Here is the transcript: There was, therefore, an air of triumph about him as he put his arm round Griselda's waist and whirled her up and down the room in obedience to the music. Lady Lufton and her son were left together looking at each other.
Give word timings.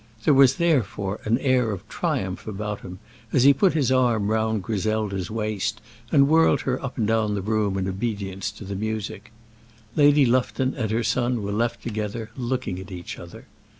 There 0.23 0.33
was, 0.33 0.55
therefore, 0.55 1.19
an 1.25 1.37
air 1.37 1.69
of 1.69 1.87
triumph 1.87 2.47
about 2.47 2.81
him 2.81 2.97
as 3.31 3.43
he 3.43 3.53
put 3.53 3.73
his 3.73 3.91
arm 3.91 4.31
round 4.31 4.63
Griselda's 4.63 5.29
waist 5.29 5.79
and 6.11 6.27
whirled 6.27 6.61
her 6.61 6.83
up 6.83 6.97
and 6.97 7.05
down 7.07 7.35
the 7.35 7.41
room 7.43 7.77
in 7.77 7.87
obedience 7.87 8.49
to 8.53 8.65
the 8.65 8.75
music. 8.75 9.31
Lady 9.95 10.25
Lufton 10.25 10.73
and 10.73 10.89
her 10.89 11.03
son 11.03 11.43
were 11.43 11.51
left 11.51 11.83
together 11.83 12.31
looking 12.35 12.79
at 12.79 12.89
each 12.91 13.19
other. 13.19 13.45